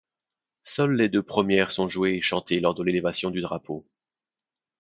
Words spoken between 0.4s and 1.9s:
Seules les deux premières sont